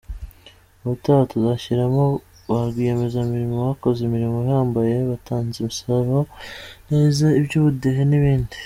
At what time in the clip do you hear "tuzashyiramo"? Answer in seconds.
1.31-2.03